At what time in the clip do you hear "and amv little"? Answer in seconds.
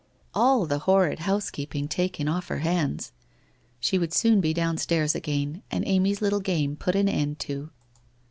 5.69-6.39